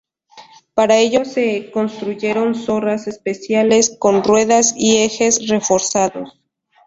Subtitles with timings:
[0.73, 6.39] Para ello se construyeron zorras especiales con ruedas y ejes reforzados.